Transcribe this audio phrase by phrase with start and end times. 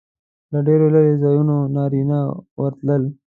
[0.51, 2.19] له ډېرو لرې ځایونو نارینه
[2.61, 3.03] ورتلل.